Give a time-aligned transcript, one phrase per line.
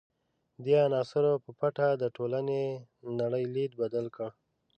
[0.63, 2.61] دې عناصرو په پټه د ټولنې
[3.19, 4.29] نړۍ لید بدل کړ.